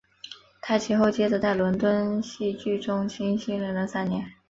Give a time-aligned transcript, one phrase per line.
[0.63, 4.31] 他其后接着在伦敦戏剧中心训练了三年。